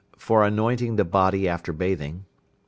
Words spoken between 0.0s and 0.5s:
For